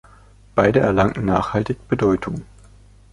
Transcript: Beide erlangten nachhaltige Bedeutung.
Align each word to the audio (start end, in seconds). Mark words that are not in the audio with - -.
Beide 0.55 0.79
erlangten 0.79 1.25
nachhaltige 1.25 1.79
Bedeutung. 1.87 2.41